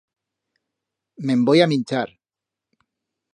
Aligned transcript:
Me'n 1.27 1.43
voi 1.49 1.61
a 1.61 1.67
minchar. 1.73 2.09